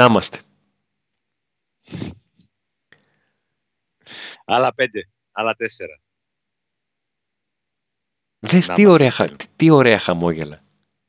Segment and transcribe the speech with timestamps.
[0.00, 0.40] Να είμαστε.
[4.44, 6.00] Άλλα πέντε, άλλα τέσσερα.
[8.38, 10.60] Δες τι ωραία, τι, τι ωραία χαμόγελα.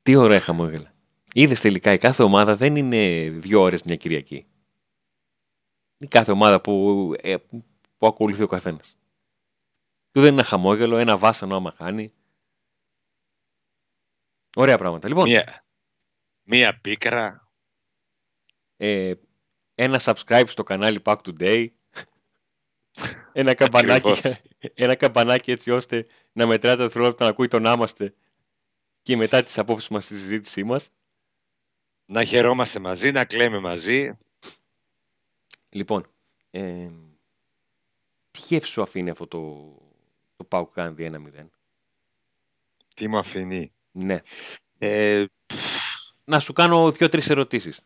[0.01, 0.93] Τι ωραία χαμόγελα.
[1.33, 4.45] Είδες τελικά η κάθε ομάδα δεν είναι δύο ώρες μια Κυριακή.
[5.97, 7.37] Η κάθε ομάδα που, ε,
[7.97, 8.97] που ακολουθεί ο καθένας.
[10.11, 12.13] Του δεν είναι ένα χαμόγελο, ένα βάσανο άμα χάνει.
[14.55, 15.07] Ωραία πράγματα.
[15.07, 15.65] Λοιπόν, Μία,
[16.43, 17.40] μία πίκρα.
[18.83, 19.13] Ε,
[19.75, 21.67] ένα subscribe στο κανάλι Pack Today.
[23.33, 24.43] ένα, καμπανάκι, Ακριβώς.
[24.73, 28.13] ένα καμπανάκι έτσι ώστε να μετράτε το δευτερόλεπτα να ακούει τον άμαστε
[29.01, 30.89] και μετά τις απόψεις μας στη συζήτησή μας.
[32.05, 34.11] Να χαιρόμαστε μαζί, να κλαίμε μαζί.
[35.69, 36.07] Λοιπόν,
[36.51, 36.89] ε,
[38.31, 39.75] τι γεύση σου αφήνει αυτό το,
[40.35, 41.49] το ΠΑΟΚ Γάνδη 1-0.
[42.95, 44.21] Τι μου αφήνει; Ναι.
[44.77, 45.25] Ε,
[46.23, 47.79] Να σου κάνω δύο-τρεις ερωτήσεις.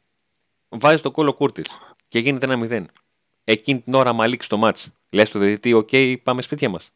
[0.80, 2.86] Βάζεις το γκολ ο Κούρτιτς και γίνεται ένα 0.
[3.44, 4.90] Εκείνη την ώρα άμα λήξει το ματς.
[5.12, 5.90] Λες στο διαιτητή, οκ,
[6.24, 6.92] πάμε σπίτια μας.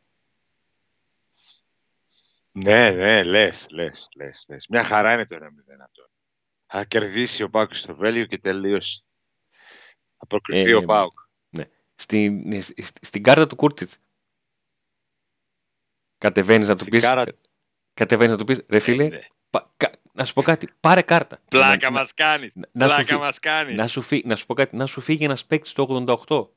[2.52, 4.66] ναι, ναι, λες, λες, λες, λες.
[4.70, 6.10] Μια χαρά είναι το 1-0 αυτό.
[6.66, 9.04] Θα κερδίσει ο ΠΑΟΚ στο Βέλγιο και τελείωσε.
[10.18, 11.20] Θα προκριθεί Ε, ο ΠΑΟΚ.
[11.96, 13.90] Στην, ε, σ- στην κάρτα του Κούρτιτ.
[16.18, 17.00] Κατεβαίνεις να του Στην πει.
[17.00, 17.34] κάρα-
[17.94, 19.20] Κατεβαίνεις να του πεις, ρε φίλε, Ε, ναι.
[19.50, 20.70] πα- κα- να σου πω κάτι.
[20.80, 21.40] Πάρε κάρτα.
[21.50, 22.56] Πλάκα να, μας κάνεις.
[22.56, 23.76] να- να σου Πλάκα φύ- μας κάνεις.
[23.76, 24.76] να, σου φύ- να σου πω κάτι.
[24.76, 25.82] Να σου φύγει ένας παίκτης το
[26.28, 26.50] 88.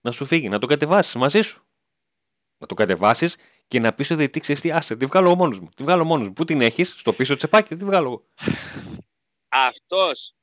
[0.00, 1.62] Να σου φύγει, να το κατεβάσεις μαζί σου.
[2.58, 3.36] Να το κατεβάσεις
[3.68, 5.68] και να πεις στο διαιτητή, ξέρεις τι, άσε, τη βγάλω εγώ μόνος μου.
[5.76, 6.32] Τη βγάλω μόνος μου.
[6.32, 8.26] Πού την έχεις, στο πίσω τσεπάκι, τη βγάλω εγώ.
[9.48, 10.34] Αυτός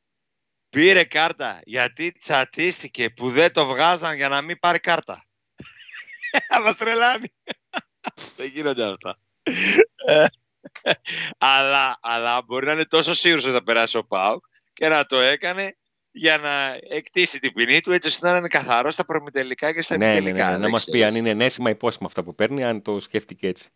[0.70, 5.26] πήρε κάρτα γιατί τσατίστηκε που δεν το βγάζαν για να μην πάρει κάρτα.
[6.50, 7.28] Θα μας τρελάνει.
[8.38, 9.18] δεν γίνονται αυτά.
[10.82, 10.92] Ε,
[11.38, 15.20] αλλά, αλλά μπορεί να είναι τόσο σίγουρος ότι θα περάσει ο Πάουκ και να το
[15.20, 15.78] έκανε
[16.12, 19.98] για να εκτίσει την ποινή του έτσι ώστε να είναι καθαρός στα προμητελικά και στα
[19.98, 20.46] ναι, ναι, ναι, επιτελικά.
[20.46, 21.08] ναι, να δεν μας πει ξέρεις.
[21.08, 23.70] αν είναι ενέσιμα υπόσημα αυτά που παίρνει, αν το σκέφτηκε έτσι.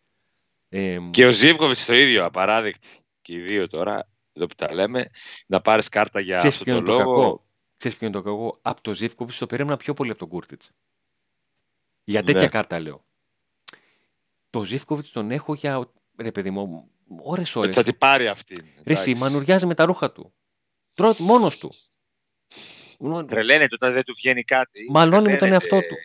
[0.68, 2.88] Ε, Και ο Ζίβκοβιτς το ίδιο, απαράδεκτη.
[3.22, 5.10] Και οι δύο τώρα, εδώ που τα λέμε,
[5.46, 7.20] να πάρεις κάρτα για Ξέρεις αυτό ποιο το είναι το λόγο.
[7.22, 7.46] κακό;
[7.76, 10.70] Ξέρεις ποιο είναι το κακό; Από το Ζήφκοβιτς το περίμενα πιο πολύ από τον Κούρτιτς.
[12.04, 12.48] Για τέτοια Ναι.
[12.48, 13.04] κάρτα λέω.
[14.50, 16.90] Το Ζήφκοβιτς τον έχω για, ρε παιδί μου,
[17.22, 17.74] ώρες Ότι ώρες.
[17.74, 18.62] θα την πάρει αυτή.
[18.86, 20.32] Ρε εσύ, μανουριάζει με τα ρούχα του.
[20.94, 21.70] Τρώει μόνος του.
[22.98, 24.86] Μο- Τρελαίνεται όταν δεν του βγαίνει κάτι.
[24.90, 25.74] Μαλώνει με τον Τρελαίνεται.
[25.74, 25.96] εαυτό του.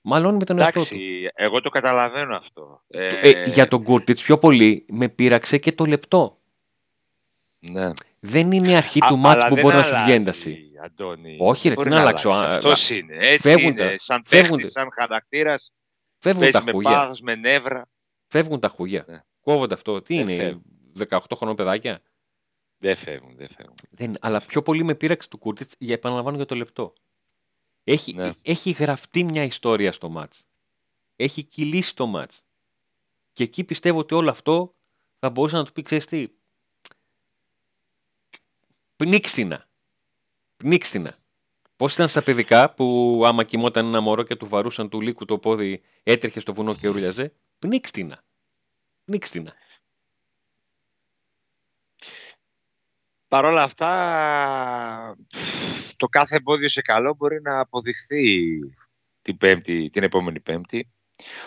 [0.00, 0.94] Μαλώνει με τον εαυτό του.
[0.94, 2.82] Εντάξει, εγώ το καταλαβαίνω αυτό.
[2.88, 6.40] Ε, Ε, για τον Κούρτιτς πιο πολύ με πείραξε και το λεπτό.
[7.60, 7.90] ναι.
[8.20, 10.12] Δεν είναι η αρχή Α, του μάτς αλλά που δεν μπορεί να σου βγει αλλάζει,
[10.12, 10.70] ένταση.
[10.84, 11.36] Αντώνη.
[11.40, 12.52] Όχι, ρε, Μπορεί τι να να αλλάξω, αλλάξει.
[12.52, 13.16] α, Αυτός είναι.
[13.18, 13.76] Έτσι φεύγουν είναι.
[13.90, 15.72] τα- Σαν φεύγουν παίχτης, τα- σαν χαρακτήρας.
[16.18, 16.90] Φεύγουν Παίζει τα με χούγια.
[16.90, 17.88] πάθος, με νεύρα.
[18.26, 19.24] Φεύγουν τα χούγια.
[19.46, 19.52] Ναι.
[19.52, 20.02] Κόβονται αυτό.
[20.02, 20.64] Τι Δεν είναι, φεύγουν.
[21.08, 22.00] 18 χρονών παιδάκια;
[22.78, 23.76] Δεν φεύγουν, δεν φεύγουν.
[23.90, 26.92] Δεν, αλλά πιο πολύ με πείραξε του Κούρτιτς για επαναλαμβάνω για το λεπτό.
[27.84, 28.32] Έχει, Ναι.
[28.42, 30.44] έχει γραφτεί μια ιστορία στο μάτς.
[31.16, 32.42] Έχει κυλήσει το μάτς.
[33.32, 34.74] Και εκεί πιστεύω ότι όλο αυτό
[35.18, 36.28] θα μπορούσε να του πει, ξέρεις τι,
[38.96, 39.68] πνίξτηνα.
[40.56, 41.16] Πνίξτηνα.
[41.76, 45.38] Πώς ήταν στα παιδικά που άμα κοιμόταν ένα μωρό και του βαρούσαν του λύκου το
[45.38, 47.32] πόδι, έτρεχε στο βουνό και ρούλιαζε.
[47.58, 48.24] Πνίξτηνα.
[49.06, 49.52] Πνίξτηνα.
[53.28, 55.16] Παρ' όλα αυτά,
[55.96, 58.58] το κάθε εμπόδιο σε καλό μπορεί να αποδειχθεί
[59.22, 60.92] την, πέμπτη, την επόμενη Πέμπτη.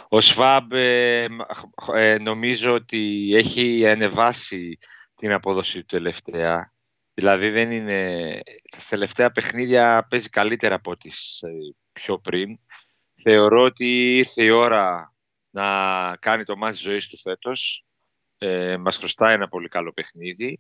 [0.08, 4.78] Ο Σφάμπ ε, μ- ε, νομίζω ότι έχει ανεβάσει
[5.16, 6.74] την απόδοση του τελευταία.
[7.14, 8.42] Δηλαδή δεν είναι...
[8.78, 11.50] Στα τελευταία παιχνίδια παίζει καλύτερα από τις ε,
[11.92, 12.60] πιο πριν.
[13.24, 15.14] Θεωρώ ότι ήρθε η ώρα
[15.60, 17.86] να κάνει το μάτι ζωής του φέτος.
[18.38, 20.60] Ε, μας χρωστάει ένα πολύ καλό παιχνίδι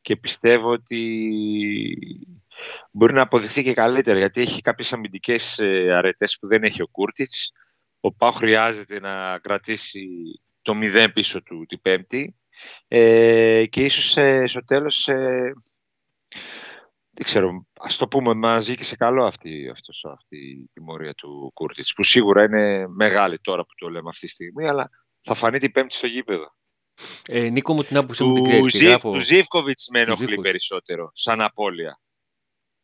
[0.00, 1.02] και πιστεύω ότι
[2.90, 6.88] μπορεί να αποδειχθεί και καλύτερα γιατί έχει κάποιες αμυντικές ε, αρετές που δεν έχει ο
[6.88, 7.52] Κούρτιτς.
[8.00, 10.06] Ο Πάου χρειάζεται να κρατήσει
[10.62, 12.36] το 0 πίσω του την Πέμπτη
[12.88, 15.52] ε, και ίσως ε, στο τέλος ε,
[17.14, 21.50] δεν ξέρω, ας το πούμε μαζί και σε καλό αυτή, αυτός, αυτή η τιμωρία του
[21.54, 25.58] Κούρτιτς που σίγουρα είναι μεγάλη τώρα που το λέμε αυτή τη στιγμή αλλά θα φανεί
[25.58, 26.54] την Πέμπτη στο γήπεδο.
[27.28, 28.72] Ε, Νίκο μου την άποψή μου την Του, ξέρεις.
[28.72, 30.50] τη Ζι, γράφω- του Ζίβκοβιτς με Του ενοχλεί Ζίβκοβιτς.
[30.52, 32.00] περισσότερο, σαν απώλεια.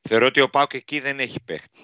[0.00, 1.78] Θεωρώ ότι ο Πάουκ εκεί δεν έχει παίχτη.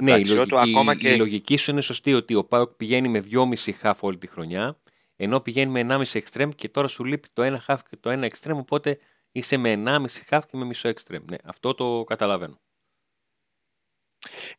[0.00, 1.12] Ναι, η, Αντάξιό λογική, του, ακόμα η- και...
[1.12, 4.80] η λογική σου είναι σωστή ότι ο Πάουκ πηγαίνει με 2,5 χαφ όλη τη χρονιά,
[5.16, 8.24] ενώ πηγαίνει με 1,5 εξτρέμ και τώρα σου λείπει το ένα χαφ και το ένα
[8.26, 8.98] εξτρέμ, οπότε
[9.36, 11.24] είσαι με 1,5 χαφ και με μισό εξτρέμ.
[11.30, 12.60] Ναι, αυτό το καταλαβαίνω.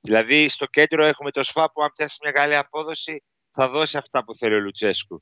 [0.01, 4.23] Δηλαδή στο κέντρο έχουμε το ΣΦΑ που αν πιάσει μια καλή απόδοση θα δώσει αυτά
[4.23, 5.21] που θέλει ο Λουτσέσκου.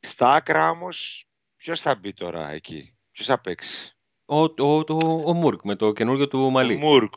[0.00, 1.26] Στα άκρα όμως,
[1.56, 5.92] ποιος θα μπει τώρα εκεί, ποιος θα παίξει; Ο, ο, ο, ο Μουρκ με το
[5.92, 6.74] καινούργιο του Μαλί.
[6.74, 7.14] Ο Μουρκ.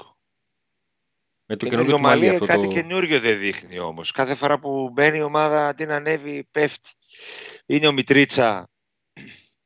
[1.46, 2.74] Με το Καινούργιο καινούργιο του Μαλί Μαλί, αυτό κάτι το...
[2.74, 4.12] καινούργιο δεν δείχνει όμως.
[4.12, 6.90] Κάθε φορά που μπαίνει η ομάδα αντί να ανέβει πέφτει.
[7.66, 8.70] Είναι ο Μητρίτσα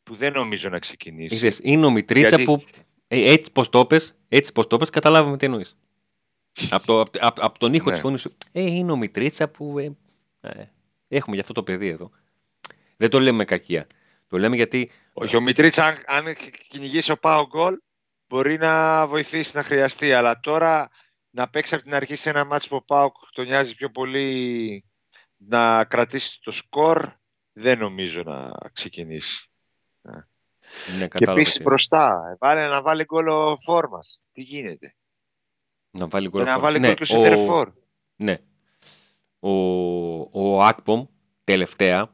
[0.03, 1.35] που δεν νομίζω να ξεκινήσει.
[1.35, 2.63] Είδες, είναι ο Μητρίτσα Γιατί- που
[3.07, 5.77] ε, έτσι πως το πες, έτσι πως το πες, καταλάβαμε τι εννοείς.
[6.69, 7.91] από, το, απ, απ- απ' τον ήχο Ναι.
[7.91, 8.35] της φωνής σου.
[8.51, 9.79] Ε, είναι ο Μητρίτσα που...
[9.79, 9.91] Ε,
[10.41, 10.63] ε,
[11.07, 12.11] έχουμε για αυτό το παιδί εδώ.
[12.97, 13.87] Δεν το λέμε με κακία.
[14.27, 16.25] Το λέμε γιατί Όχι, ο Μητρίτσα αν, αν
[16.69, 17.77] κυνηγήσει ο Πάο γκολ
[18.27, 20.13] μπορεί να βοηθήσει να χρειαστεί.
[20.13, 20.89] Αλλά τώρα
[21.29, 24.83] να παίξει από την αρχή σε ένα μάτσο που ο Πάοκ τον νοιάζει πιο πολύ
[25.37, 27.11] να κρατήσει το σκορ
[27.53, 29.47] δεν νομίζω να ξεκινήσει.
[30.93, 34.23] Ναι, Και κατάλαβα επίση τι- μπροστά, βάλε, να βάλει γκολ ο Φόρμας.
[34.31, 34.95] Τι γίνεται.
[35.91, 36.43] να βάλει Και γκολ.
[36.43, 36.61] να αυτό.
[36.63, 37.71] βάλει ναι, γκολ και ο ο- Σεντερφόρ.
[38.15, 38.37] Ναι.
[39.39, 39.51] Ο,
[40.31, 41.05] ο Ακπομ
[41.43, 42.13] τελευταία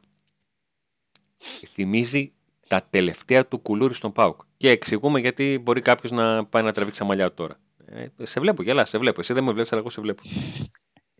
[1.68, 2.32] θυμίζει
[2.68, 4.40] τα τελευταία του κουλούρι στον Πάουκ.
[4.56, 7.56] Και εξηγούμε γιατί μπορεί κάποιος να πάει να τραβήξει τα μαλλιά του τώρα.
[7.86, 9.20] Ε, σε βλέπω, γελάς, σε βλέπω.
[9.20, 10.22] Εσύ δεν με βλέπεις, αλλά εγώ σε βλέπω.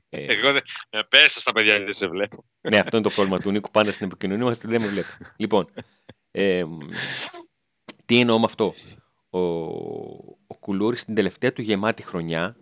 [0.08, 0.62] Ε, Εγώ δεν.
[0.90, 2.44] Ε, πες στα παιδιά, δεν σε βλέπω.
[2.60, 3.70] ναι, αυτό είναι το πρόβλημα του Νίκου.
[3.70, 5.08] Πάντα στην επικοινωνία μας δεν με βλέπει.
[5.36, 5.68] λοιπόν,
[6.30, 6.78] ε, μ,
[8.04, 8.74] τι εννοώ με αυτό;
[9.30, 9.40] Ο,
[10.46, 12.56] ο Κουλούρης στην τελευταία του γεμάτη χρονιά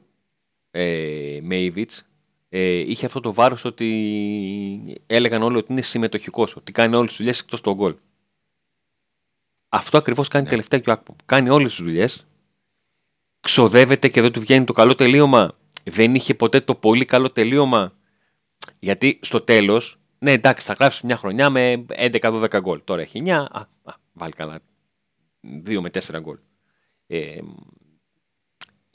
[0.71, 2.07] ε, με Ιβιτς,
[2.49, 7.19] ε, είχε αυτό το βάρος ότι έλεγαν όλοι ότι είναι συμμετοχικός, ότι κάνει όλες τις
[7.19, 7.97] δουλειές εκτός τον γκολ.
[9.69, 10.51] Αυτό ακριβώς κάνει Ναι.
[10.51, 11.17] τελευταία και ο Άκπομ.
[11.25, 12.27] Κάνει όλες τις δουλειές,
[13.41, 15.53] ξοδεύεται και δεν του βγαίνει το καλό τελείωμα.
[15.85, 17.93] Δεν είχε ποτέ το πολύ καλό τελείωμα.
[18.79, 22.81] Γιατί στο τέλος, ναι εντάξει θα γράψεις μια χρονιά με 11-12 γκολ.
[22.85, 24.59] Τώρα έχει 9, α, α, βάλει καλά
[25.67, 26.39] 2 με 4 γκολ.
[27.07, 27.39] Ε,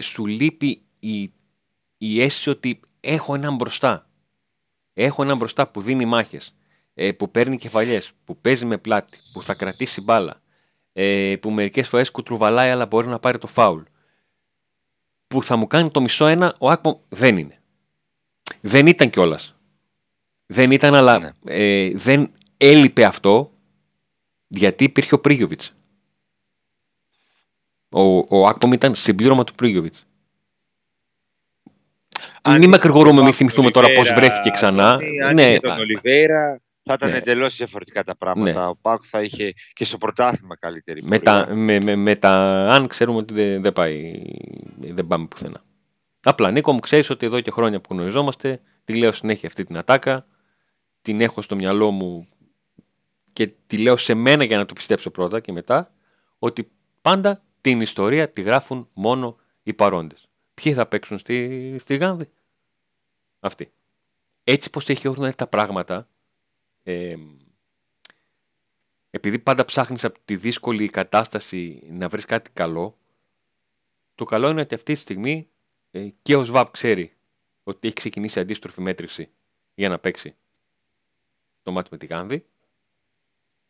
[0.02, 1.34] σου λείπει η,
[1.98, 4.08] η αίσθηση ότι έχω έναν μπροστά.
[4.94, 6.56] Έχω έναν μπροστά που δίνει μάχες,
[6.94, 10.42] ε, που παίρνει κεφαλιές, που παίζει με πλάτη, που θα κρατήσει μπάλα,
[10.94, 13.82] ε, που μερικές φορές κουτρουβαλάει αλλά μπορεί να πάρει το φάουλ.
[15.28, 17.62] Που θα μου κάνει το μισό ένα, ο Άκπομ δεν είναι.
[18.62, 19.53] Δεν ήταν κιόλας.
[20.54, 21.30] Δεν ήταν, αλλά Ναι.
[21.46, 23.52] ε, δεν έλειπε αυτό
[24.48, 25.74] γιατί υπήρχε ο Πρίγιοβιτς.
[27.90, 28.02] Ο,
[28.38, 30.06] ο Άκπομ ήταν συμπλήρωμα του Πρίγιοβιτς.
[32.42, 34.90] Αν Μην είχε μακρηγορούμε, τον μην θυμηθούμε τώρα πώς Ολιβέιρα, βρέθηκε ξανά.
[34.90, 37.18] Αντώνη, Αν Ναι, είχε τον α, Ολιβέηρα θα ήταν Ναι.
[37.18, 38.52] εντελώς διαφορετικά τα πράγματα.
[38.62, 38.68] Ναι.
[38.68, 41.46] Ο Πάουκ θα είχε και στο πρωτάθλημα καλύτερη με πορεία.
[41.46, 42.32] τα, με, με, με τα
[42.72, 44.22] αν ξέρουμε ότι δεν, δεν πάει,
[44.80, 45.62] δεν πάμε πουθενά.
[46.24, 49.78] Απλά Νίκο μου ξέρεις ότι εδώ και χρόνια που γνωριζόμαστε τη λέω συνέχεια αυτή την
[49.78, 50.26] ατάκα,
[51.04, 52.28] την έχω στο μυαλό μου
[53.34, 55.94] και τη λέω σε μένα για να το πιστέψω πρώτα και μετά
[56.40, 56.72] ότι
[57.02, 60.28] πάντα την ιστορία τη γράφουν μόνο οι παρόντες.
[60.54, 62.30] Ποιοι θα παίξουν στη, στη Γάνδη;
[63.40, 63.72] Αυτοί.
[64.44, 66.08] Έτσι πως έχει έχουν τα πράγματα
[66.84, 67.16] ε,
[69.10, 72.98] επειδή πάντα ψάχνεις από τη δύσκολη κατάσταση να βρεις κάτι καλό,
[74.16, 75.50] το καλό είναι ότι αυτή τη στιγμή
[75.92, 77.14] ε, και ο ΣΒΑΠ ξέρει
[77.64, 79.30] ότι έχει ξεκινήσει αντίστροφη μέτρηση
[79.74, 80.36] για να παίξει
[81.64, 82.46] το μάτι με τη Γάνδη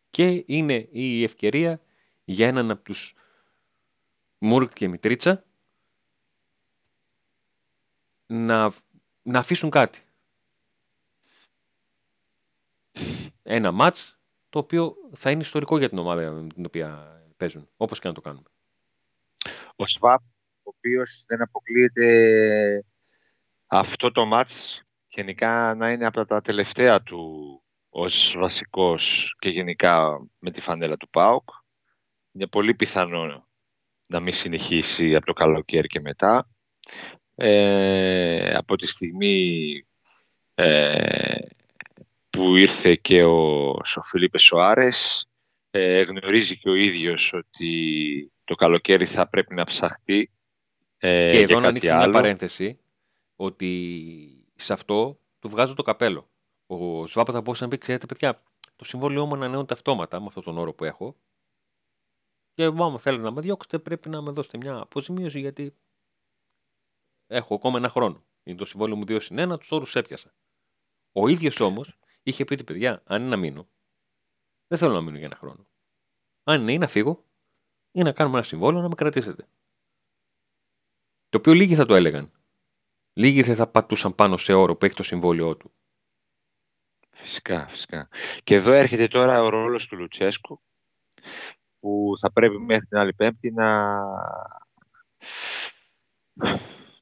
[0.09, 1.81] και είναι η ευκαιρία
[2.25, 3.15] για έναν από τους
[4.37, 5.43] Μούρκ και Μητρίτσα
[8.25, 8.73] να,
[9.21, 9.99] να αφήσουν κάτι.
[13.43, 14.17] Ένα μάτς
[14.49, 18.13] το οποίο θα είναι ιστορικό για την ομάδα με την οποία παίζουν, όπως και να
[18.13, 18.47] το κάνουμε.
[19.75, 20.21] Ο Σβάπ,
[20.63, 22.85] ο οποίος δεν αποκλείεται
[23.67, 27.62] αυτό το μάτς γενικά να είναι από τα τελευταία του
[27.95, 31.49] ως βασικός και γενικά με τη φανέλα του ΠΑΟΚ.
[32.31, 33.47] Είναι πολύ πιθανό
[34.07, 36.49] να μην συνεχίσει από το καλοκαίρι και μετά.
[37.35, 39.85] Ε, από τη στιγμή
[40.55, 41.37] ε,
[42.29, 45.29] που ήρθε και ο Σοφιλίπε Σοάρες
[45.71, 50.31] ε, γνωρίζει και ο ίδιος ότι το καλοκαίρι θα πρέπει να ψαχτεί
[50.97, 52.03] ε, και για εδώ να κάτι ανοίξω άλλο.
[52.03, 52.79] μια παρένθεση
[53.35, 56.32] ότι σε αυτό του βγάζω το καπέλο.
[56.73, 58.43] Ο Σβάπα θα μπορούσε να πει: Ξέρετε, παιδιά,
[58.75, 61.15] το συμβόλαιό μου ανανεώνεται αυτόματα με αυτόν τον όρο που έχω.
[62.53, 65.75] Και άμα θέλετε να με διώξετε, πρέπει να με δώσετε μια αποζημίωση γιατί
[67.27, 68.23] έχω ακόμα ένα χρόνο.
[68.43, 70.33] Είναι το συμβόλαιο μου 2 συν 1, τους όρους έπιασα.
[71.11, 73.67] Ο ίδιος όμως είχε πει ότι παιδιά, αν είναι να μείνω,
[74.67, 75.67] δεν θέλω να μείνω για ένα χρόνο.
[76.43, 77.25] Αν είναι ή να φύγω,
[77.91, 79.47] ή να κάνουμε ένα συμβόλαιο να με κρατήσετε.
[81.29, 82.31] Το οποίο λίγοι θα το έλεγαν.
[83.13, 85.71] Λίγοι δεν θα πατούσαν πάνω σε όρο που έχει το συμβόλαιό του.
[87.23, 88.09] Φυσικά, φυσικά.
[88.43, 90.61] Και εδώ έρχεται τώρα ο ρόλος του Λουτσέσκου
[91.79, 93.95] που θα πρέπει μέχρι την άλλη πέμπτη να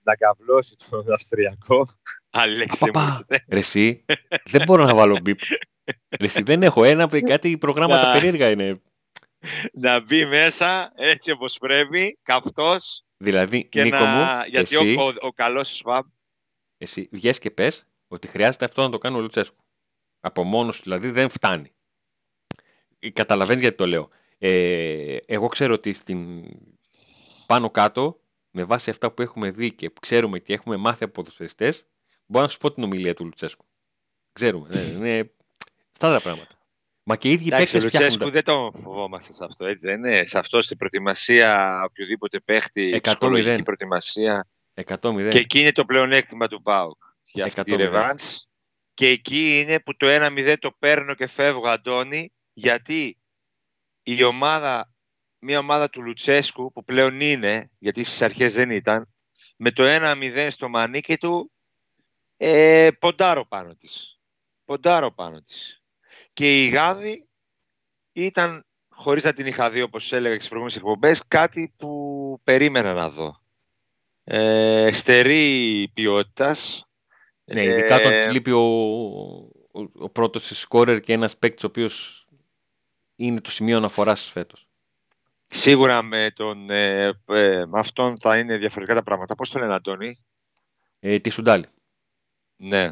[0.04, 1.84] να καβλώσει τον Αυστριακό.
[2.30, 3.46] Άλλη λέξη δεν μου Παπα, έρχεται.
[3.50, 4.06] ρε εσύ,
[4.44, 5.40] δεν μπορώ να βάλω μπιπ.
[6.20, 8.14] Ρε εσύ, δεν έχω ένα, κάτι προγράμματα Να.
[8.14, 8.82] περίεργα είναι.
[9.74, 13.06] να μπει μέσα έτσι όπως πρέπει, καυτός.
[13.18, 14.06] Δηλαδή, και Νίκο να...
[14.06, 16.06] μου, Γιατί εσύ, ο, ο, ο καλός Σβάμπ
[16.78, 19.64] εσύ βγες και πες ότι χρειάζεται αυτό να το κάνει ο Λουτσέσκου.
[20.22, 21.72] Από μόνος του δηλαδή δεν φτάνει.
[23.14, 24.10] Καταλαβαίνεις γιατί το λέω.
[24.38, 26.44] Ε, εγώ ξέρω ότι στην
[27.46, 28.20] πάνω κάτω,
[28.52, 31.86] με βάση αυτά που έχουμε δει και ξέρουμε και έχουμε μάθει από ποδοσφαιριστές,
[32.26, 33.66] μπορώ να σου πω την ομιλία του Λουτσέσκου.
[34.34, 34.68] Ξέρουμε.
[34.72, 35.32] ναι, είναι
[35.92, 36.56] αυτά τα πράγματα.
[37.04, 38.20] Μα και οι ίδιοι Εντάξει, ο παίκτες φτιάχνουν.
[38.22, 40.26] Λουτσέσκου δεν τον φοβόμαστε σε αυτό, έτσι δεν είναι.
[40.26, 43.18] Σε αυτό στην προετοιμασία, οποιοδήποτε παίχτη, 100-0.
[43.18, 44.48] ψυχολογική προετοιμασία.
[44.86, 45.30] 100-0.
[45.30, 47.02] Και εκεί είναι το πλεονέκτημα του ΠΑΟΚ
[47.32, 47.78] για αυτή τη 100-0.
[47.78, 48.48] ρεβάνς.
[48.94, 53.18] Και εκεί είναι που το 1-0 το παίρνω και φεύγω, Αντώνη, γιατί
[54.04, 54.94] η ομάδα,
[55.40, 59.14] μια ομάδα του Λουτσέσκου, που πλέον είναι, γιατί στις αρχές δεν ήταν,
[59.58, 61.52] με το 1-0 στο μανίκι του,
[62.38, 64.20] ε, ποντάρω πάνω της.
[64.66, 65.84] Ποντάρω πάνω της.
[66.34, 67.28] Και η Γάδη
[68.12, 72.94] ήταν, χωρίς να την είχα δει, όπως έλεγα και στις προηγούμενες εκπομπές, κάτι που περίμενα
[72.94, 73.42] να δω.
[74.24, 76.86] Ε, στερή ποιότητας.
[77.54, 81.64] Ναι, ειδικά όταν Ε, της λείπει ο, ο, ο πρώτος της σκόρερ και ένας παίκτης
[81.64, 82.26] ο οποίος
[83.16, 84.66] είναι το σημείο αναφοράς φέτος.
[85.50, 89.36] Σίγουρα με τον ε, ε, με αυτόν θα είναι διαφορετικά τα πράγματα.
[89.36, 90.24] Πώς το λένε, Αντώνη;
[91.00, 91.66] Ε, τη Σουντάλη.
[92.56, 92.90] Ναι.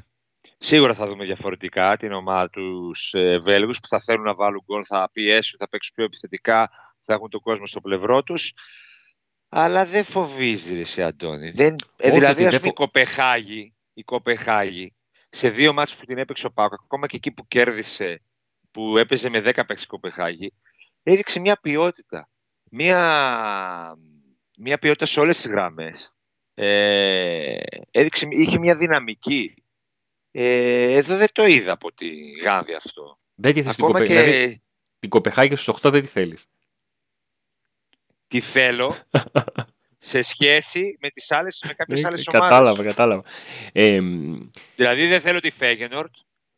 [0.57, 4.83] Σίγουρα θα δούμε διαφορετικά την ομάδα τους ε, Βέλγους που θα θέλουν να βάλουν γκολ,
[4.87, 8.53] θα πιέσουν, θα παίξουν πιο επιθετικά, θα έχουν τον κόσμο στο πλευρό τους.
[9.49, 11.49] Αλλά δεν φοβίζει, ρε, εσύ, Αντώνη.
[11.49, 14.93] Δεν, ε, Όχι, δηλαδή, ότι ας δεν πούμε, η Κοπεχάγη, η Κοπεχάγη,
[15.29, 18.21] σε δύο μάτς που την έπαιξε ο Πάουκ, ακόμα και εκεί που κέρδισε,
[18.71, 20.53] που έπαιζε με 10 παίξεις η Κοπεχάγη,
[21.03, 22.29] έδειξε μια ποιότητα.
[22.71, 23.97] Μια,
[24.57, 26.15] μια ποιότητα σε όλες τις γραμμές.
[26.53, 27.57] Ε,
[27.91, 29.63] έδειξε, είχε μια δυναμική.
[30.31, 33.19] Ε, εδώ δεν το είδα από τη Γάνδη αυτό.
[33.35, 34.13] Δεν τη θες την, Ακόμα Κοπε...
[34.13, 34.61] και δηλαδή,
[34.99, 36.45] την Κοπεχάγη στους 8 δεν τη θέλεις.
[38.27, 38.95] τη θέλω
[40.01, 42.49] σε σχέση με τις άλλες, με κάποιες Ναι, άλλες ομάδες.
[42.49, 43.23] κατάλαβα, κατάλαβα.
[43.73, 44.37] Ε, μ,
[44.75, 46.13] Δηλαδή δεν θέλω τη Φέγενορτ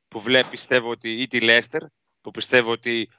[0.07, 1.81] που βλέπει, πιστεύω ότι, ή τη Λέστερ
[2.21, 3.09] που πιστεύω ότι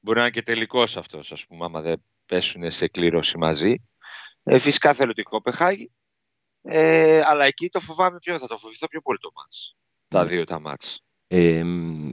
[0.00, 3.74] μπορεί να είναι και τελικός αυτός, ας πούμε, άμα δεν πέσουν σε κλήρωση μαζί.
[4.42, 5.90] Ε, φυσικά θέλω την Κόπεχάγη,
[6.62, 9.76] ε, αλλά εκεί το φοβάμαι πιο, θα το φοβηθώ πιο πολύ το μάτς.
[10.08, 10.28] Τα Ναι.
[10.28, 11.00] δύο τα μάτς.
[11.26, 12.12] ε, μ,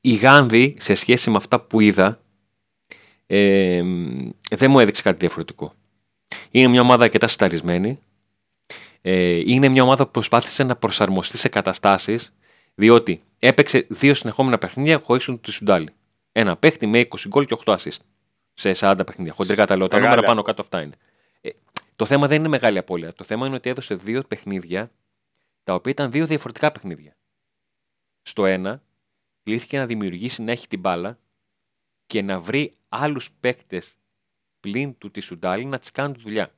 [0.00, 2.20] η Γάνδη, σε σχέση με αυτά που είδα,
[3.26, 5.72] ε, μ, δεν μου έδειξε κάτι διαφορετικό.
[6.50, 7.98] Είναι μια ομάδα αρκετά σταρισμένη.
[9.00, 12.34] Ε, είναι μια ομάδα που προσπάθησε να προσαρμοστεί σε καταστάσεις,
[12.74, 15.88] διότι έπαιξε δύο συνεχόμενα παιχνίδια χωρίς τον τη Σουντάλη.
[16.32, 17.98] Ένα παίχτη με 20 γκολ και 8 assist
[18.54, 19.32] σε 40 παιχνίδια.
[19.32, 19.88] Χοντρικά τα λέω.
[19.88, 20.94] Τα Μεγάλη νούμερα πάνω κάτω αυτά είναι.
[21.40, 21.50] Ε,
[21.96, 23.12] το θέμα δεν είναι μεγάλη απώλεια.
[23.12, 24.90] Το θέμα είναι ότι έδωσε δύο παιχνίδια
[25.64, 27.16] τα οποία ήταν δύο διαφορετικά παιχνίδια.
[28.22, 28.82] Στο ένα,
[29.42, 31.18] κλήθηκε να δημιουργήσει να έχει την μπάλα
[32.06, 33.97] και να βρει άλλους παίκτες
[34.60, 36.54] πλην του τη Σουντάλη να τις κάνουν τη δουλειά.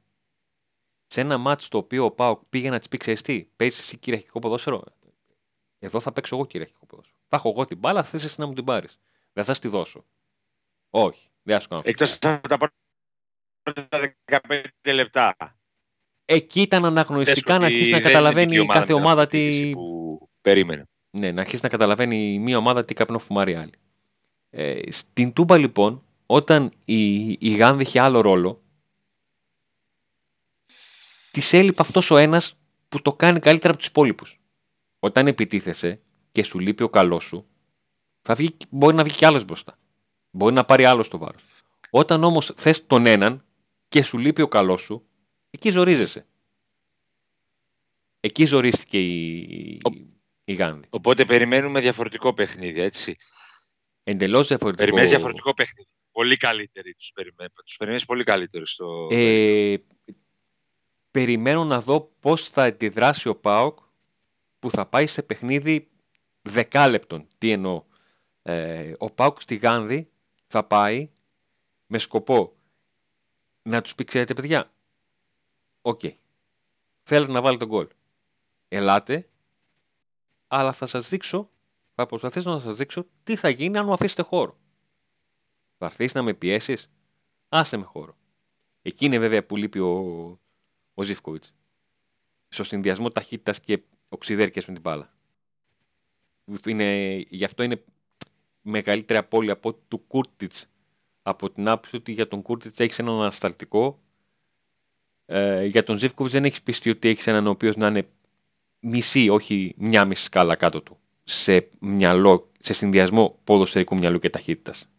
[1.07, 3.97] Σε ένα μάτς το οποίο ο Πάοκ πήγε να της πει: Ξέρεις τι, παίζεις εσύ
[3.97, 4.85] κυριαρχικό ποδόσφαιρο.
[5.78, 7.19] Εδώ θα παίξω εγώ κυριαρχικό ποδόσφαιρο.
[7.26, 8.99] Θα έχω εγώ την μπάλα, θες εσύ να μου την πάρεις.
[9.33, 10.04] Δεν θα στη δώσω.
[10.90, 11.80] Όχι, δεν θα σου κάνω.
[11.80, 11.90] αυτό.
[11.90, 12.73] Εκτός από τα
[13.62, 15.37] πρώτα 15 λεπτά.
[16.25, 18.87] Εκεί ήταν αναγνωριστικά Πες να ότι αρχίσει να δεν καταλαβαίνει είναι και η κάθε με
[18.87, 19.73] την ομάδα αυτοδιοίκηση τι.
[19.73, 20.88] Που περίμενε.
[21.11, 23.73] Ναι, να αρχίσει να καταλαβαίνει μία ομάδα τι καπνό φουμάρει άλλη.
[24.50, 28.62] Ε, στην Τούμπα λοιπόν, όταν η, η Γάνδη είχε άλλο ρόλο,
[31.30, 32.58] τη έλειπε αυτός ο ένας
[32.88, 34.40] που το κάνει καλύτερα από τους υπόλοιπους.
[34.99, 36.00] Όταν επιτίθεσαι
[36.32, 37.46] και σου λείπει ο καλός σου,
[38.20, 39.78] θα βγει, μπορεί να βγει κι άλλος μπροστά.
[40.30, 41.42] Μπορεί να πάρει άλλο το βάρος.
[41.90, 43.44] Όταν όμως θες τον έναν
[43.88, 45.06] και σου λείπει ο καλός σου,
[45.50, 46.26] εκεί ζορίζεσαι.
[48.20, 49.80] Εκεί ζορίστηκε η,
[50.44, 50.87] η Γάνδη.
[50.90, 53.16] Οπότε περιμένουμε διαφορετικό παιχνίδι, έτσι.
[54.02, 54.84] Εντελώς διαφορετικό.
[54.84, 55.90] Περιμένεις διαφορετικό παιχνίδι.
[56.21, 57.53] Πολύ καλύτεροι τους περιμένεις.
[57.65, 59.09] Τους περιμένεις πολύ καλύτερους στο...
[59.11, 59.77] Ε,
[61.11, 63.79] περιμένω να δω πώς θα αντιδράσει ο ΠΑΟΚ
[64.59, 65.91] που θα πάει σε παιχνίδι
[66.43, 67.27] δεκάλεπτον.
[67.39, 67.85] Τι εννοώ.
[68.43, 70.11] Ε, ο ΠΑΟΚ στη Γάνδη
[70.47, 71.11] θα πάει
[71.87, 72.57] με σκοπό
[73.62, 74.73] να τους πει ξέρετε παιδιά,
[75.83, 76.00] οκ,
[77.03, 77.89] θέλετε να βάλετε το γκολ.
[78.69, 79.29] Ελάτε,
[80.47, 81.50] αλλά θα σας δείξω,
[81.95, 84.59] θα προσπαθήσω να σας δείξω τι θα γίνει αν μου αφήσετε χώρο.
[85.82, 86.90] Θα έρθεις να με πιέσεις,
[87.49, 88.16] άσε με χώρο.
[88.82, 89.94] Εκεί είναι βέβαια που λείπει ο,
[90.94, 91.54] ο Ζίβκοβιτς.
[92.49, 95.12] Στο συνδυασμό ταχύτητας και οξυδέρκειας με την μπάλα.
[96.66, 97.84] Είναι, γι' αυτό είναι
[98.62, 100.66] μεγαλύτερη απώλεια από του Κούρτιτς
[101.22, 104.00] από την άποψη ότι για τον Κούρτιτς έχεις έναν ανασταλτικό
[105.26, 108.08] ε, για τον Ζιφκοβιτς δεν έχεις πιστεί ότι έχεις έναν ο οποίος να είναι
[108.80, 114.89] μισή, όχι μια μισή σκάλα κάτω του σε, μυαλό, σε συνδυασμό ποδοσφαιρικού μυαλού και ταχύτητας.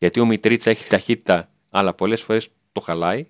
[0.00, 3.24] Γιατί ο Μητρίτσα έχει ταχύτητα, αλλά πολλές φορές το χαλάει.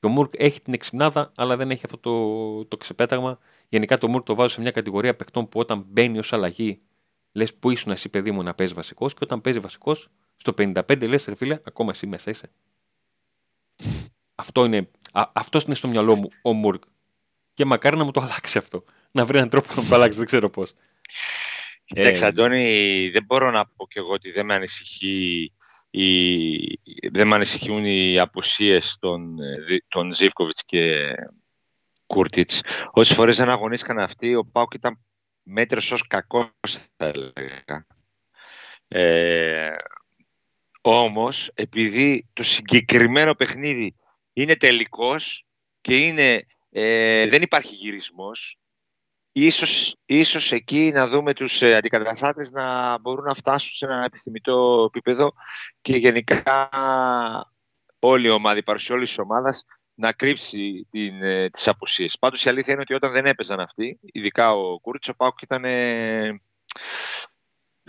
[0.00, 3.38] Και ο Μουρκ έχει την εξυπνάδα, αλλά δεν έχει αυτό το, το ξεπέταγμα.
[3.68, 6.80] Γενικά το Μουρκ το βάζω σε μια κατηγορία παιχτών που όταν μπαίνει ως αλλαγή,
[7.32, 11.08] λες που ήσουν εσύ παιδί μου να παίζει βασικός, και όταν παίζει βασικός, στο 55
[11.08, 12.50] λες, ρε φίλε, ακόμα εσύ μέσα είσαι.
[14.34, 16.82] Αυτό είναι, α, αυτός είναι στο μυαλό μου ο Μουρκ.
[17.54, 18.84] Και μακάρι να μου το αλλάξει αυτό.
[19.10, 20.72] Να βρει έναν τρόπο να το αλλάξει, δεν ξέρω πώς.
[21.94, 25.52] Κοιτάξτε, ε, Αντώνη, δεν μπορώ να πω κι εγώ ότι δεν με ανησυχεί
[25.90, 26.08] οι,
[27.10, 29.36] δεν με ανησυχούν οι απουσίες των,
[29.88, 31.14] των Ζίβκοβιτς και
[32.06, 32.60] Κούρτιτς.
[32.90, 35.04] Όσες φορές δεν αγωνίστηκαν αυτοί, ο Πάουκ ήταν
[35.42, 36.50] μέτρος ως κακός,
[36.96, 37.86] θα έλεγα.
[38.88, 39.76] Ε,
[40.80, 43.94] όμως, επειδή το συγκεκριμένο παιχνίδι
[44.32, 45.46] είναι τελικός
[45.80, 48.58] και είναι, ε, δεν υπάρχει γυρισμός,
[49.46, 54.84] ίσως, ίσως εκεί να δούμε τους ε, αντικαταστάτες να μπορούν να φτάσουν σε ένα επιστημητό
[54.88, 55.32] επίπεδο
[55.80, 56.68] και γενικά
[57.98, 59.64] όλη η ομάδα, η παρουσία όλης της ομάδας
[59.94, 62.16] να κρύψει την, ε, τις απουσίες.
[62.18, 65.64] Πάντως η αλήθεια είναι ότι όταν δεν έπαιζαν αυτοί, ειδικά ο Κούρτσο Πάουκ ήταν...
[65.64, 66.34] Ε,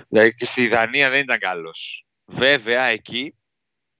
[0.07, 2.05] δηλαδή και στη Δανία δεν ήταν καλός.
[2.25, 3.35] Βέβαια εκεί,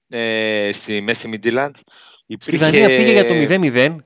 [0.08, 1.76] ε, στη, μέσα στη Μιντίλαντ,
[2.38, 3.96] Στη Δανία πήγε για το 0-0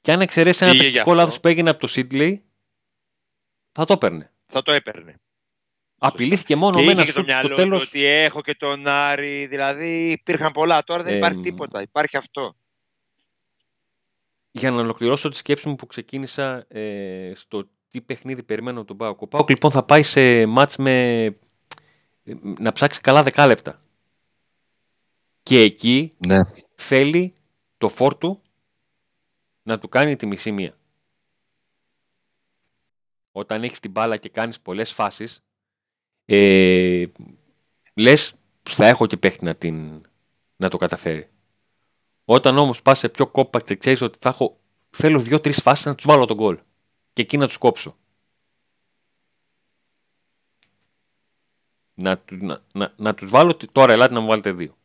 [0.00, 2.44] και αν εξαιρέσει ένα τακτικό λάθος που έγινε από το Σίτλεϊ,
[3.72, 4.30] θα το έπαιρνε.
[4.46, 5.20] Θα το έπαιρνε.
[6.02, 7.86] Απειλήθηκε μόνο και με ένα σουτ στο τέλος.
[7.86, 10.84] ότι έχω και τον Άρη, δηλαδή υπήρχαν πολλά.
[10.84, 12.54] Τώρα δεν υπάρχει τίποτα, υπάρχει αυτό.
[14.50, 19.20] Για να ολοκληρώσω τη σκέψη μου που ξεκίνησα ε, στο τι παιχνίδι περιμένω τον Πάοκ.
[19.20, 21.24] Ο Πάοκ λοιπόν θα πάει σε μάτς με...
[22.58, 23.82] να ψάξει καλά δεκάλεπτα.
[25.42, 26.40] Και εκεί ναι.
[26.76, 27.34] θέλει
[27.78, 28.40] το φόρτου
[29.62, 30.79] να του κάνει τη μισή μία
[33.32, 35.40] όταν έχεις την μπάλα και κάνεις πολλές φάσεις,
[36.24, 37.06] ε,
[37.94, 40.06] λες θα έχω και παίχτη να, την,
[40.56, 41.28] να το καταφέρει.
[42.24, 45.94] Όταν όμως πας σε πιο compact και ξέρεις ότι θα έχω, θέλω δύο-τρεις φάσεις να
[45.94, 46.58] τους βάλω τον γκολ
[47.12, 47.96] και εκεί να τους κόψω.
[51.94, 54.76] Να, να, να, να τους βάλω τώρα ελάτε να μου βάλετε δύο.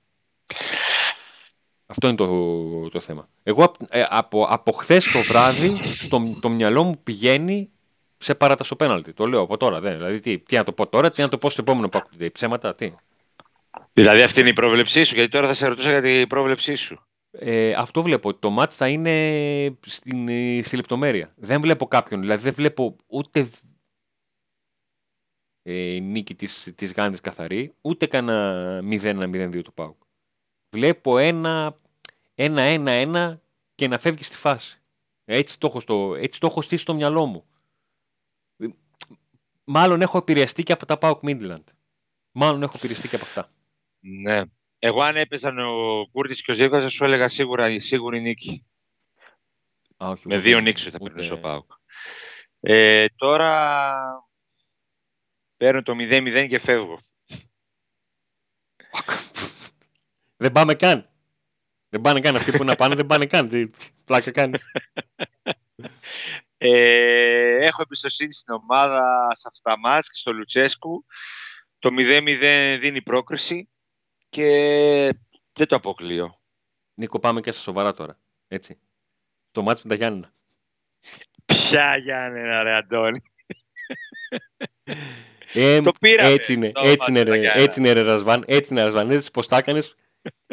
[1.85, 3.27] Αυτό είναι το, το θέμα.
[3.43, 5.69] Εγώ ε, από, από χθες το βράδυ
[6.09, 7.71] το, το μυαλό μου πηγαίνει
[8.25, 9.13] σε παράτασο πέναλτι.
[9.13, 9.79] Το λέω από τώρα.
[9.79, 9.97] Δεν.
[9.97, 12.09] Δηλαδή, τι, τι να το πω τώρα, τι να το πω στο επόμενο πάκο.
[12.31, 12.93] Ψέματα, τι.
[13.93, 16.99] Δηλαδή, αυτή είναι η πρόβλεψή σου, γιατί τώρα θα σε ρωτούσα για την πρόβλεψή σου.
[17.31, 18.33] Ε, αυτό βλέπω.
[18.33, 20.27] Το μάτς θα είναι στην,
[20.63, 21.33] στη λεπτομέρεια.
[21.35, 22.19] Δεν βλέπω κάποιον.
[22.19, 23.49] Δηλαδή, δεν βλέπω ούτε
[25.63, 29.97] ε, νίκη της, της Γάνδης καθαρή, ούτε κανένα 0-1-0-2 του ΠΑΟΚ.
[30.75, 31.77] Βλέπω ένα,
[32.35, 33.41] ένα, ένα, ένα
[33.75, 34.79] και να φεύγεις στη φάση.
[35.25, 37.43] Έτσι το έχω, στο, έτσι το έχω στήσει στο μυαλό μου.
[39.65, 41.63] Μάλλον έχω επηρεαστεί και από τα Pauk Midland.
[42.31, 43.49] Μάλλον έχω επηρεαστεί και από αυτά.
[43.99, 44.41] Ναι.
[44.79, 48.65] Εγώ αν έπαιζαν ο Κούρτης και ο Ζήβκας θα σου έλεγα σίγουρα η σίγουρη νίκη.
[49.97, 51.33] Α, όχι, Με δύο νίκες θα ούτε...
[51.33, 51.71] ο Πάουκ.
[52.59, 53.93] Ε, τώρα
[55.57, 56.99] παίρνω το 0-0 και φεύγω.
[60.37, 61.09] δεν πάμε καν.
[61.89, 62.35] Δεν πάνε καν.
[62.35, 63.49] Αυτοί που να πάνε δεν πάνε καν.
[63.49, 63.69] Τι
[64.05, 64.65] πλάκα κάνεις.
[66.67, 71.05] Ε, έχω εμπιστοσύνη στην ομάδα, σε αυτά τα μάτς και στο Λουτσέσκου.
[71.79, 73.69] Το 0-0 δίνει πρόκριση
[74.29, 74.49] και
[75.53, 76.33] δεν το αποκλείω.
[76.93, 78.19] Νίκο, πάμε και στα σοβαρά τώρα.
[78.47, 78.79] Έτσι.
[79.51, 80.33] Το μάτς με τα Γιάννενα.
[81.45, 83.21] Ποια Γιάννενα, ρε Αντώνη.
[85.57, 86.29] Ε, το πήραμε.
[86.29, 88.43] Έτσι είναι, έτσι είναι, ρε, έτσι είναι, ρε Ρασβάν.
[88.47, 89.09] Έτσι είναι, Ρασβάν.
[89.09, 89.95] Έτσι πώς τα έκανες,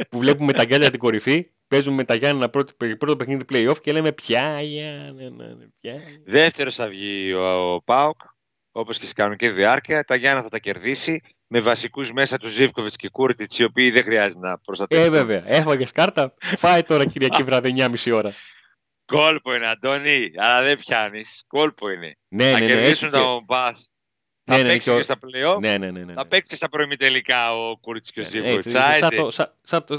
[0.08, 3.92] που βλέπουμε τα γυάλια την κορυφή; Παίζουμε με τα Γιάννενα πρώτο, πρώτο παιχνίδι play-off και
[3.92, 5.94] λέμε ποια Γιάννενα, ποια.
[6.24, 8.20] Δεύτερος θα βγει ο, ο Πάοκ,
[8.72, 10.04] όπως και στην κανονική διάρκεια.
[10.04, 14.02] Τα Γιάννα θα τα κερδίσει με βασικούς μέσα τους Ζήφκοβιτς και Κούρτιτς, οι οποίοι δεν
[14.02, 15.06] χρειάζεται να προστατεύουν.
[15.06, 15.42] Ε, βέβαια.
[15.46, 16.34] Έφαγες κάρτα.
[16.38, 18.34] Φάει τώρα Κυριακή βράδυ 9.30 ώρα.
[19.04, 21.44] Κόλπο είναι, Αντώνη, αλλά δεν πιάνεις.
[21.46, 22.16] Κόλπο είναι.
[22.28, 23.92] Ναι, ναι, ναι, κερδίσουν ναι, τον Μπάς
[24.44, 25.58] θα ναι, ναι, παίξει και, στα πλέον.
[25.60, 28.66] Ναι, ναι, ναι, ναι, Θα παίξει στα προημιτελικά ο Κούρτ και ο Ζήβκοβιτ.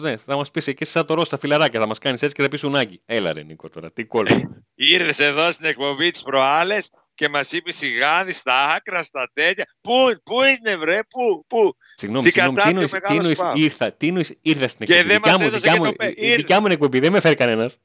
[0.01, 1.79] Ναι, θα μας πεις εκεί σαν το ρο στα φιλαράκια.
[1.79, 3.01] Θα μας κάνεις έτσι και θα πεις Ουνάγκη.
[3.05, 3.91] Έλα, ρε Νίκο τώρα.
[3.91, 4.63] Τι κόλπο.
[4.75, 9.65] Ήρθες εδώ στην εκπομπή της προάλλες και μας είπες σιγάδι στα άκρα, στα τέτοια.
[9.81, 14.87] Πού, πού είναι, βρε, πού, πού; Συγγνώμη, συγγνώμη, τι νοείς ήρθα, τι νοείς ήρθα στην
[14.89, 15.13] εκπομπή.
[15.13, 15.93] Δικιά μου, δικιά, μου,
[16.35, 17.77] δικιά μου εκπομπή, δεν με φέρει κανένας.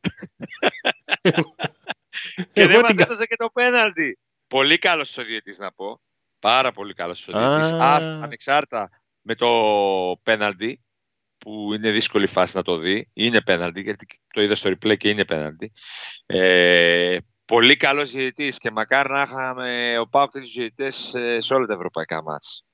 [2.52, 4.18] και δεν μας έδωσε και το πέναλτι.
[4.46, 6.00] Πολύ καλός ο διαιτητής να πω.
[6.38, 7.70] Πάρα πολύ καλός ο διαιτητής.
[8.22, 9.50] Ανεξάρτητα με το
[10.22, 10.82] πέναλτι,
[11.38, 13.10] που είναι δύσκολη φάση να το δει.
[13.12, 15.72] Είναι πέναλτι, γιατί το είδα στο replay και είναι πέναλτι.
[16.26, 20.90] Ε, πολύ καλός διαιτητή και μακάρι να είχαμε ο Πάουκ τέτοιους διαιτητέ
[21.40, 22.64] σε όλα τα ευρωπαϊκά μάτς.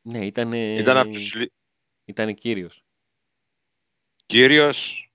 [0.00, 0.52] Ναι, ήταν.
[0.52, 1.34] Ήταν από τους,
[2.04, 2.84] Ήταν κύριος.
[4.26, 5.08] Κύριος,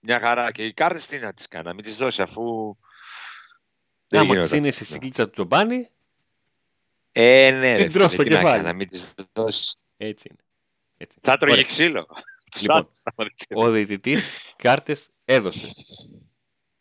[0.00, 0.52] μια χαρά.
[0.52, 2.76] Και οι κάρτες τι να τις κάνει, να μην τις δώσει αφού.
[4.06, 4.50] δεν Άμα γινόταν.
[4.50, 5.90] ξύνεσαι στην κλίτσα του Τζομπάνι,
[7.18, 8.56] Ε, ναι, ρε, Την τρως φίλε, στο τι να κεφάλι.
[8.56, 9.76] κάνει, να μην τις δώσεις.
[9.96, 10.40] έτσι είναι.
[10.96, 11.18] Έτσι.
[11.22, 11.64] Θα τρώγε Ωραία.
[11.64, 12.06] ξύλο.
[12.60, 15.68] Λοιπόν, Σαν- ο διαιτητής κάρτες έδωσε.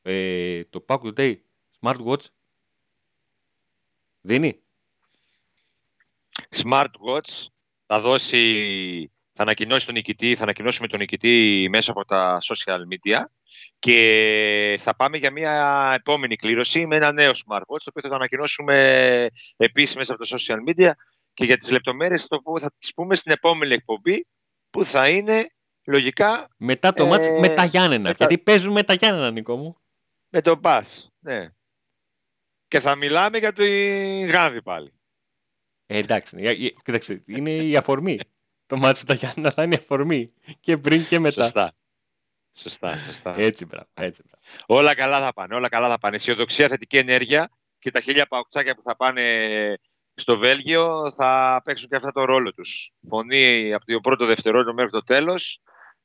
[0.01, 1.35] Ε, το Pack Today
[1.81, 2.25] Smartwatch
[4.21, 4.59] δίνει;
[6.55, 7.45] Smartwatch
[7.85, 13.19] θα δώσει, θα ανακοινώσει τον νικητή, θα ανακοινώσουμε τον νικητή μέσα από τα social media
[13.79, 18.15] και θα πάμε για μια επόμενη κλήρωση με ένα νέο smartwatch το οποίο θα το
[18.15, 20.91] ανακοινώσουμε επίσης μέσα από τα social media
[21.33, 24.27] και για τις λεπτομέρειες θα, το πούμε, θα τις πούμε στην επόμενη εκπομπή
[24.69, 25.47] που θα είναι
[25.85, 28.07] λογικά Μετά το Ε, μάτς με τα Γιάννενα.
[28.07, 29.77] με τα- Γιατί παίζουν με τα Γιάννενα, Νίκο μου.
[30.29, 31.09] με τον Πας.
[31.19, 31.47] Ναι.
[32.67, 34.93] Και θα μιλάμε για την Γάνδη πάλι.
[35.85, 38.19] Ε, εντάξει, ε, ε, κοίταξε, είναι η αφορμή.
[38.65, 40.33] Το μάτς με τα Γιάννενα θα είναι η αφορμή.
[40.59, 41.43] Και πριν και μετά.
[41.43, 41.75] Σωστά.
[42.57, 43.35] Σωστά, σωστά.
[43.37, 43.87] Έτσι, μπράβο.
[43.93, 44.43] Έτσι, μπράβο.
[44.65, 46.15] Όλα καλά θα πάνε, όλα καλά θα πάνε.
[46.15, 47.49] Αισιοδοξία, θετική ενέργεια
[47.79, 49.77] και τα χίλια παουτσάκια που θα πάνε
[50.13, 52.91] στο Βέλγιο θα παίξουν και αυτά το ρόλο τους.
[53.09, 55.61] Φωνή από το πρώτο δευτερόλεπτο μέχρι το τέλος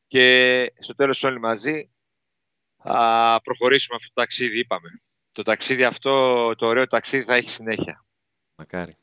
[0.07, 1.91] και στο τέλος όλοι μαζί
[2.83, 4.89] θα προχωρήσουμε αυτό το ταξίδι, είπαμε.
[5.33, 8.05] Το ταξίδι αυτό, το ωραίο ταξίδι θα έχει συνέχεια.
[8.55, 8.97] Μακάρι.